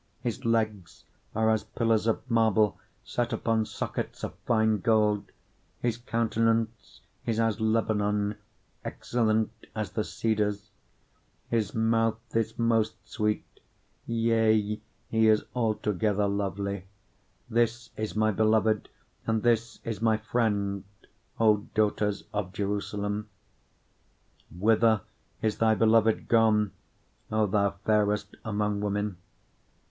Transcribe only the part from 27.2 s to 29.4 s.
O thou fairest among women?